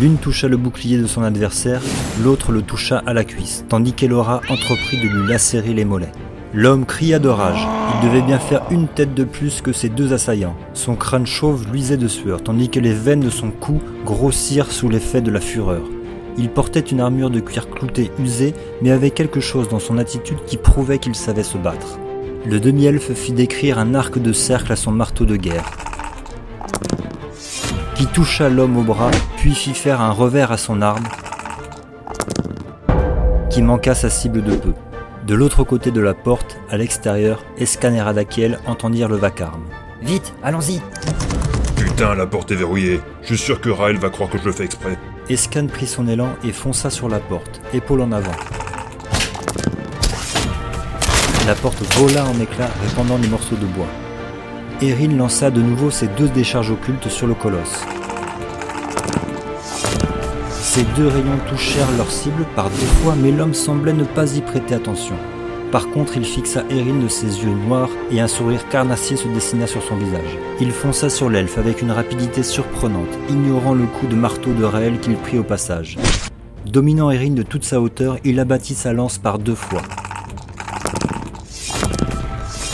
[0.00, 1.82] L'une toucha le bouclier de son adversaire,
[2.22, 6.12] l'autre le toucha à la cuisse, tandis qu'Elora entreprit de lui lacérer les mollets.
[6.56, 7.66] L'homme cria de rage.
[7.96, 10.54] Il devait bien faire une tête de plus que ses deux assaillants.
[10.72, 14.88] Son crâne chauve luisait de sueur, tandis que les veines de son cou grossirent sous
[14.88, 15.82] l'effet de la fureur.
[16.38, 20.38] Il portait une armure de cuir clouté usée, mais avait quelque chose dans son attitude
[20.46, 21.98] qui prouvait qu'il savait se battre.
[22.46, 25.68] Le demi-elfe fit décrire un arc de cercle à son marteau de guerre,
[27.96, 31.04] qui toucha l'homme au bras, puis fit faire un revers à son arme,
[33.50, 34.72] qui manqua sa cible de peu.
[35.26, 39.62] De l'autre côté de la porte, à l'extérieur, Escan et Radakiel entendirent le vacarme.
[40.02, 40.82] Vite, allons-y
[41.76, 43.00] Putain, la porte est verrouillée.
[43.22, 44.98] Je suis sûr que Raël va croire que je le fais exprès.
[45.30, 48.36] Escan prit son élan et fonça sur la porte, épaule en avant.
[51.46, 53.88] La porte vola en éclats, répandant des morceaux de bois.
[54.82, 57.86] Erin lança de nouveau ses deux décharges occultes sur le colosse.
[60.74, 64.40] Ces deux rayons touchèrent leur cible par deux fois, mais l'homme semblait ne pas y
[64.40, 65.14] prêter attention.
[65.70, 69.68] Par contre, il fixa Erin de ses yeux noirs et un sourire carnassier se dessina
[69.68, 70.36] sur son visage.
[70.60, 74.98] Il fonça sur l'elfe avec une rapidité surprenante, ignorant le coup de marteau de Raël
[74.98, 75.96] qu'il prit au passage.
[76.66, 79.82] Dominant Erin de toute sa hauteur, il abattit sa lance par deux fois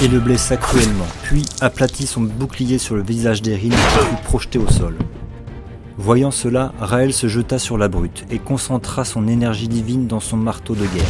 [0.03, 4.59] et le blessa cruellement, puis aplatit son bouclier sur le visage d'Erin qui fut projeté
[4.59, 4.95] au sol.
[5.99, 10.37] Voyant cela, Raël se jeta sur la brute et concentra son énergie divine dans son
[10.37, 11.05] marteau de guerre.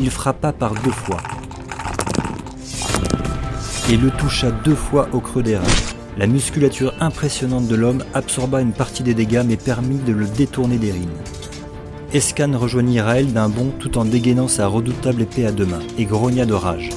[0.00, 1.18] Il frappa par deux fois
[3.90, 5.64] et le toucha deux fois au creux des reins.
[6.18, 10.78] La musculature impressionnante de l'homme absorba une partie des dégâts mais permit de le détourner
[10.78, 11.06] d'Erin.
[12.12, 16.04] Escan rejoignit Raël d'un bond tout en dégainant sa redoutable épée à deux mains et
[16.04, 16.90] grogna de rage.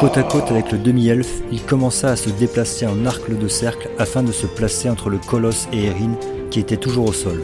[0.00, 3.88] Côte à côte avec le demi-elfe, il commença à se déplacer en arc de cercle
[3.98, 6.14] afin de se placer entre le colosse et Erin
[6.50, 7.42] qui était toujours au sol.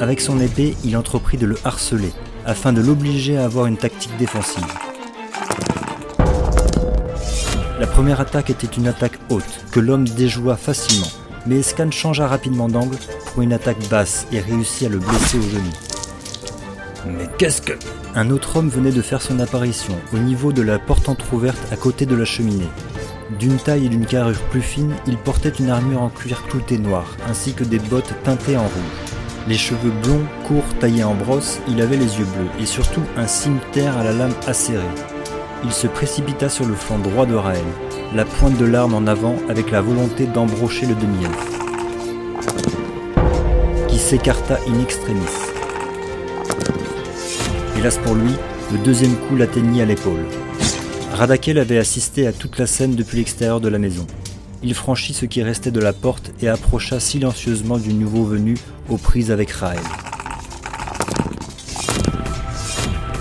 [0.00, 2.12] Avec son épée, il entreprit de le harceler
[2.44, 4.66] afin de l'obliger à avoir une tactique défensive.
[7.78, 11.10] La première attaque était une attaque haute que l'homme déjoua facilement,
[11.46, 12.96] mais Escan changea rapidement d'angle
[13.32, 15.72] pour une attaque basse et réussit à le blesser au genou.
[17.06, 17.72] Mais qu'est-ce que...
[18.14, 21.76] Un autre homme venait de faire son apparition au niveau de la porte entr'ouverte à
[21.76, 22.68] côté de la cheminée.
[23.38, 27.16] D'une taille et d'une carrure plus fine, il portait une armure en cuir clouté noir,
[27.28, 29.16] ainsi que des bottes teintées en rouge.
[29.48, 33.26] Les cheveux blonds, courts, taillés en brosse, il avait les yeux bleus et surtout un
[33.26, 34.82] cimeterre à la lame acérée.
[35.64, 37.64] Il se précipita sur le flanc droit de Raël,
[38.14, 41.58] la pointe de l'arme en avant avec la volonté d'embrocher le demi-elfe,
[43.88, 45.20] qui s'écarta in extremis.
[47.78, 48.32] Hélas pour lui,
[48.72, 50.26] le deuxième coup l'atteignit à l'épaule.
[51.12, 54.06] Radakel avait assisté à toute la scène depuis l'extérieur de la maison.
[54.62, 58.56] Il franchit ce qui restait de la porte et approcha silencieusement du nouveau venu
[58.88, 59.82] aux prises avec Raël.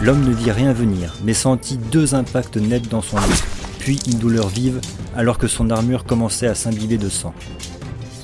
[0.01, 3.43] L'homme ne vit rien venir, mais sentit deux impacts nets dans son dos,
[3.79, 4.79] puis une douleur vive
[5.15, 7.33] alors que son armure commençait à s'imbiber de sang.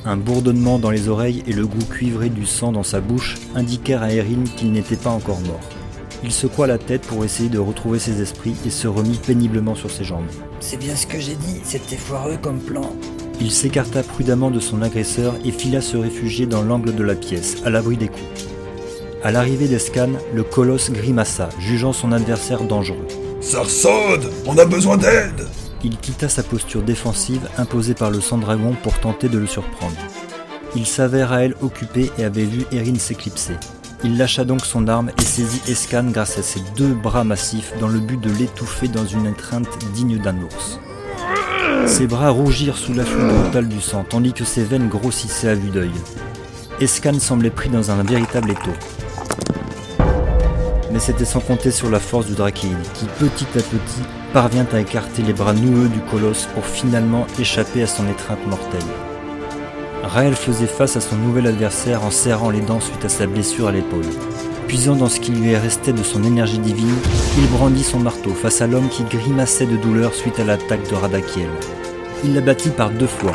[0.05, 4.03] Un bourdonnement dans les oreilles et le goût cuivré du sang dans sa bouche indiquèrent
[4.03, 5.76] à Erin qu'il n'était pas encore mort.
[6.23, 9.91] Il secoua la tête pour essayer de retrouver ses esprits et se remit péniblement sur
[9.91, 10.25] ses jambes.
[10.59, 12.91] C'est bien ce que j'ai dit, c'était foireux comme plan.
[13.39, 17.57] Il s'écarta prudemment de son agresseur et fila se réfugier dans l'angle de la pièce,
[17.65, 18.47] à l'abri des coups.
[19.23, 23.07] À l'arrivée d'Escan, le colosse grimaça, jugeant son adversaire dangereux.
[23.39, 25.47] Sarsode On a besoin d'aide
[25.83, 29.95] Il quitta sa posture défensive imposée par le sang-dragon pour tenter de le surprendre.
[30.75, 33.53] Il s'avère à elle occupé et avait vu Erin s'éclipser.
[34.03, 37.87] Il lâcha donc son arme et saisit Escan grâce à ses deux bras massifs dans
[37.87, 40.79] le but de l'étouffer dans une étreinte digne d'un ours.
[41.87, 45.69] Ses bras rougirent sous l'afflux brutal du sang, tandis que ses veines grossissaient à vue
[45.69, 45.91] d'œil.
[46.79, 48.71] Escan semblait pris dans un véritable étau.
[50.91, 54.79] Mais c'était sans compter sur la force du Drakeid, qui petit à petit parvient à
[54.79, 59.16] écarter les bras noueux du colosse pour finalement échapper à son étreinte mortelle.
[60.07, 63.67] Raël faisait face à son nouvel adversaire en serrant les dents suite à sa blessure
[63.67, 64.05] à l'épaule.
[64.67, 66.95] Puisant dans ce qui lui restait de son énergie divine,
[67.37, 70.95] il brandit son marteau face à l'homme qui grimaçait de douleur suite à l'attaque de
[70.95, 71.49] Radakiel.
[72.23, 73.33] Il l'abattit par deux fois,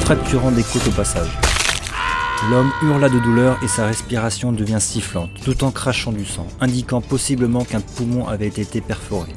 [0.00, 1.38] fracturant des côtes au passage.
[2.50, 7.00] L'homme hurla de douleur et sa respiration devient sifflante, tout en crachant du sang, indiquant
[7.00, 9.30] possiblement qu'un poumon avait été perforé.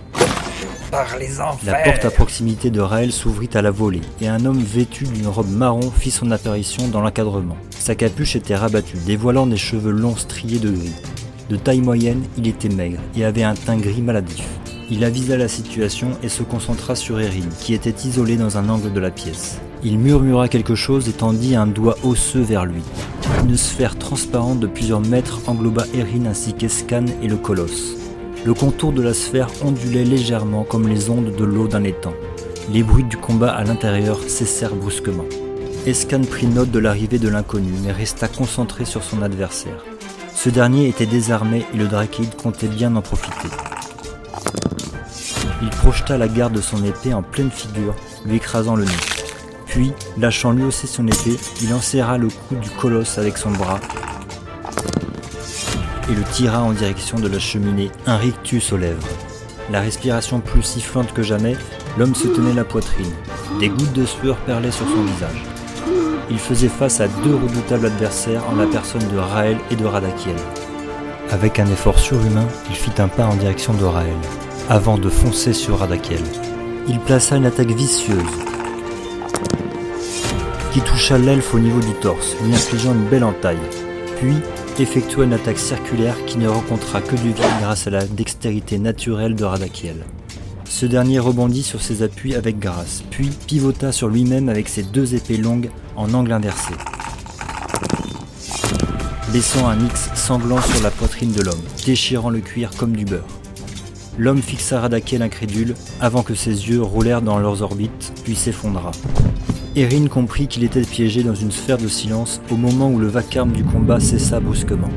[0.92, 5.28] La porte à proximité de Raël s'ouvrit à la volée, et un homme vêtu d'une
[5.28, 7.58] robe marron fit son apparition dans l'encadrement.
[7.72, 10.96] Sa capuche était rabattue, dévoilant des cheveux longs striés de gris.
[11.50, 14.46] De taille moyenne, il était maigre et avait un teint gris maladif.
[14.90, 18.94] Il avisa la situation et se concentra sur Erin, qui était isolée dans un angle
[18.94, 19.60] de la pièce.
[19.84, 22.82] Il murmura quelque chose et tendit un doigt osseux vers lui.
[23.44, 28.07] Une sphère transparente de plusieurs mètres engloba Erin ainsi qu'Escan et le colosse.
[28.48, 32.14] Le contour de la sphère ondulait légèrement comme les ondes de l'eau d'un étang.
[32.72, 35.26] Les bruits du combat à l'intérieur cessèrent brusquement.
[35.86, 39.84] Escan prit note de l'arrivée de l'inconnu, mais resta concentré sur son adversaire.
[40.34, 43.50] Ce dernier était désarmé et le Drakeid comptait bien en profiter.
[45.62, 49.04] Il projeta la garde de son épée en pleine figure, lui écrasant le nez.
[49.66, 53.82] Puis, lâchant lui aussi son épée, il enserra le cou du colosse avec son bras
[56.10, 59.08] et le tira en direction de la cheminée, un rictus aux lèvres.
[59.72, 61.56] La respiration plus sifflante que jamais,
[61.98, 63.12] l'homme se tenait la poitrine.
[63.60, 65.44] Des gouttes de sueur perlaient sur son visage.
[66.30, 70.36] Il faisait face à deux redoutables adversaires en la personne de Raël et de Radakiel.
[71.32, 74.16] Avec un effort surhumain, il fit un pas en direction de Raël
[74.70, 76.24] avant de foncer sur Radakiel.
[76.88, 78.22] Il plaça une attaque vicieuse
[80.72, 83.58] qui toucha l'elfe au niveau du torse, lui infligeant une belle entaille,
[84.20, 84.36] puis
[84.80, 89.36] effectua une attaque circulaire qui ne rencontra que du vide grâce à la dextérité naturelle
[89.36, 90.06] de Radakiel.
[90.66, 95.16] Ce dernier rebondit sur ses appuis avec grâce, puis pivota sur lui-même avec ses deux
[95.16, 96.74] épées longues en angle inversé,
[99.34, 103.26] laissant un X sanglant sur la poitrine de l'homme, déchirant le cuir comme du beurre.
[104.18, 108.92] L'homme fixa Radakiel incrédule avant que ses yeux roulèrent dans leurs orbites, puis s'effondra.
[109.78, 113.52] Erin comprit qu'il était piégé dans une sphère de silence au moment où le vacarme
[113.52, 114.90] du combat cessa brusquement.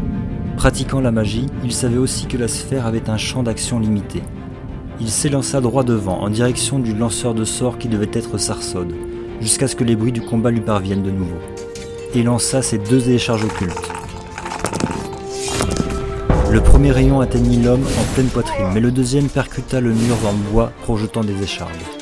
[0.56, 4.22] Pratiquant la magie, il savait aussi que la sphère avait un champ d'action limité.
[4.98, 8.94] Il s'élança droit devant, en direction du lanceur de sorts qui devait être Sarsod,
[9.42, 11.36] jusqu'à ce que les bruits du combat lui parviennent de nouveau,
[12.14, 13.92] et lança ses deux décharges occultes.
[16.50, 20.32] Le premier rayon atteignit l'homme en pleine poitrine, mais le deuxième percuta le mur en
[20.50, 21.99] bois, projetant des échardes.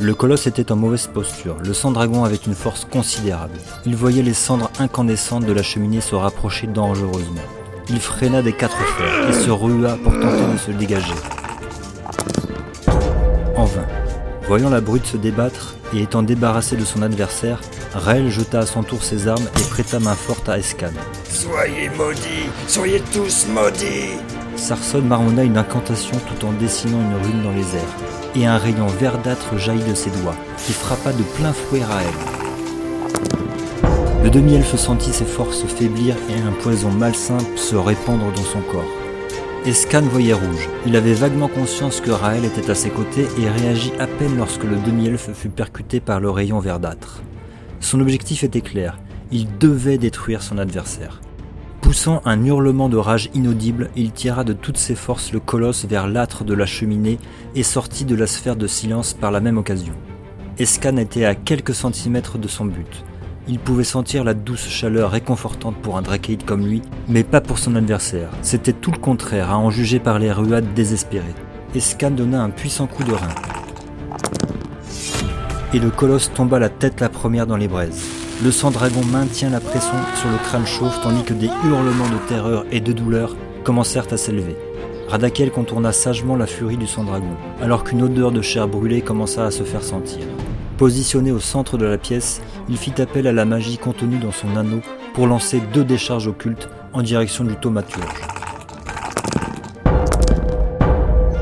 [0.00, 3.58] Le colosse était en mauvaise posture, le sang-dragon avait une force considérable.
[3.84, 7.42] Il voyait les cendres incandescentes de la cheminée se rapprocher dangereusement.
[7.88, 11.14] Il freina des quatre fers et se rua pour tenter de se dégager.
[13.56, 13.86] En vain.
[14.46, 17.60] Voyant la brute se débattre et étant débarrassé de son adversaire,
[17.92, 20.92] Raël jeta à son tour ses armes et prêta main forte à Escan.
[21.28, 24.16] Soyez maudits Soyez tous maudits
[24.58, 27.96] Sarson marmonna une incantation tout en dessinant une rune dans les airs,
[28.34, 32.12] et un rayon verdâtre jaillit de ses doigts, qui frappa de plein fouet Raël.
[34.24, 38.82] Le demi-elfe sentit ses forces faiblir et un poison malsain se répandre dans son corps.
[39.64, 40.68] Escan voyait rouge.
[40.86, 44.64] Il avait vaguement conscience que Raël était à ses côtés et réagit à peine lorsque
[44.64, 47.22] le demi-elfe fut percuté par le rayon verdâtre.
[47.80, 48.98] Son objectif était clair,
[49.30, 51.20] il devait détruire son adversaire.
[51.88, 56.06] Poussant un hurlement de rage inaudible, il tira de toutes ses forces le colosse vers
[56.06, 57.18] l'âtre de la cheminée
[57.54, 59.94] et sortit de la sphère de silence par la même occasion.
[60.58, 63.04] Escan était à quelques centimètres de son but.
[63.48, 67.58] Il pouvait sentir la douce chaleur réconfortante pour un Drakeid comme lui, mais pas pour
[67.58, 68.28] son adversaire.
[68.42, 71.24] C'était tout le contraire, à en juger par les ruades désespérées.
[71.74, 73.34] Escan donna un puissant coup de rein.
[75.72, 78.17] Et le colosse tomba la tête la première dans les braises.
[78.40, 82.64] Le sang-dragon maintient la pression sur le crâne chauve tandis que des hurlements de terreur
[82.70, 84.56] et de douleur commencèrent à s'élever.
[85.08, 89.50] Radakel contourna sagement la furie du sang-dragon, alors qu'une odeur de chair brûlée commença à
[89.50, 90.20] se faire sentir.
[90.76, 94.56] Positionné au centre de la pièce, il fit appel à la magie contenue dans son
[94.56, 94.82] anneau
[95.14, 98.22] pour lancer deux décharges occultes en direction du thaumaturge.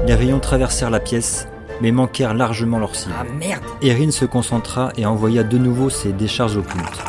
[0.07, 1.47] Les rayons traversèrent la pièce,
[1.81, 3.15] mais manquèrent largement leur cible.
[3.19, 7.03] Ah merde Erin se concentra et envoya de nouveau ses décharges occultes,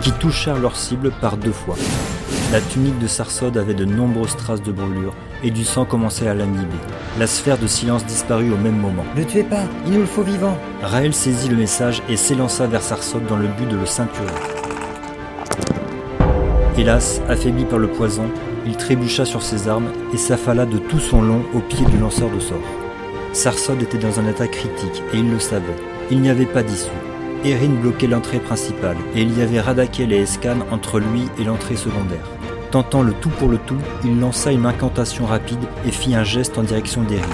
[0.00, 1.76] qui touchèrent leur cible par deux fois.
[2.52, 6.34] La tunique de Sarsod avait de nombreuses traces de brûlure et du sang commençait à
[6.34, 6.66] l'animer.
[7.18, 9.04] La sphère de silence disparut au même moment.
[9.16, 10.58] Ne tuez pas, il nous le faut vivant.
[10.82, 14.26] Raël saisit le message et s'élança vers Sarsod dans le but de le ceinturer.
[16.76, 18.24] Hélas, affaibli par le poison,
[18.66, 22.30] il trébucha sur ses armes et s'affala de tout son long au pied du lanceur
[22.30, 22.58] de sorts.
[23.32, 25.76] Sarsod était dans un état critique et il le savait.
[26.10, 26.90] Il n'y avait pas d'issue.
[27.44, 31.76] Erin bloquait l'entrée principale et il y avait Radakel et Escan entre lui et l'entrée
[31.76, 32.24] secondaire.
[32.70, 36.56] Tentant le tout pour le tout, il lança une incantation rapide et fit un geste
[36.56, 37.26] en direction d'Erin.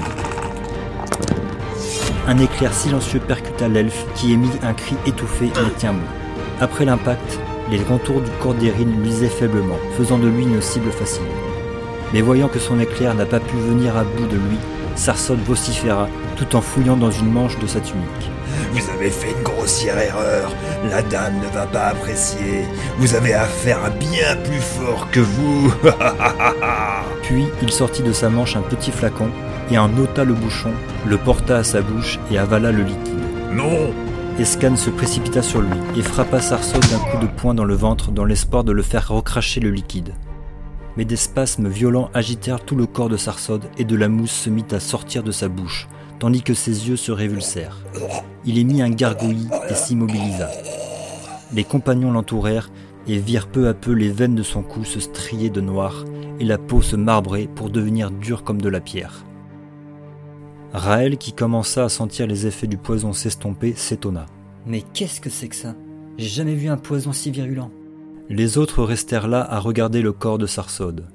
[2.27, 6.01] Un éclair silencieux percuta l'elfe qui émit un cri étouffé mais tient bon.
[6.61, 7.39] Après l'impact,
[7.77, 11.23] les contours du corps d'Erin luisaient faiblement, faisant de lui une cible facile.
[12.13, 14.59] Mais voyant que son éclair n'a pas pu venir à bout de lui,
[14.97, 18.31] Sarsod vociféra tout en fouillant dans une manche de sa tunique.
[18.73, 20.53] Vous avez fait une grossière erreur.
[20.91, 22.65] La dame ne va pas apprécier.
[22.99, 25.73] Vous avez affaire à bien plus fort que vous.
[27.23, 29.31] Puis il sortit de sa manche un petit flacon
[29.71, 30.73] et en ôta le bouchon,
[31.07, 33.15] le porta à sa bouche et avala le liquide.
[33.53, 33.93] Non
[34.39, 38.13] Escan se précipita sur lui et frappa Sarsod d'un coup de poing dans le ventre
[38.13, 40.15] dans l'espoir de le faire recracher le liquide.
[40.97, 44.49] Mais des spasmes violents agitèrent tout le corps de Sarsod et de la mousse se
[44.49, 45.89] mit à sortir de sa bouche,
[46.21, 47.79] tandis que ses yeux se révulsèrent.
[48.45, 50.51] Il émit un gargouillis et s'immobilisa.
[51.53, 52.71] Les compagnons l'entourèrent
[53.09, 56.05] et virent peu à peu les veines de son cou se strier de noir
[56.39, 59.25] et la peau se marbrer pour devenir dure comme de la pierre.
[60.73, 64.27] Raël, qui commença à sentir les effets du poison s'estomper, s'étonna.
[64.67, 65.75] Mais qu'est-ce que c'est que ça?
[66.19, 67.71] J'ai jamais vu un poison si virulent.
[68.29, 71.07] Les autres restèrent là à regarder le corps de Sarsod.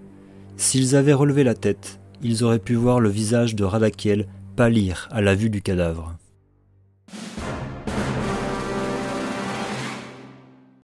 [0.57, 5.21] S'ils avaient relevé la tête, ils auraient pu voir le visage de Radakiel pâlir à
[5.21, 6.15] la vue du cadavre.